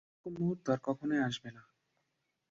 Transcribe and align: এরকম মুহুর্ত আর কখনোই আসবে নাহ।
এরকম 0.09 0.33
মুহুর্ত 0.37 0.65
আর 0.73 0.79
কখনোই 0.87 1.21
আসবে 1.27 1.49
নাহ। 1.55 1.67